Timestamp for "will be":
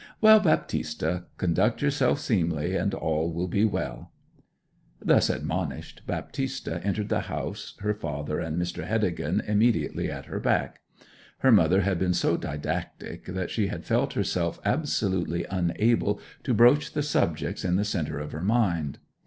3.31-3.65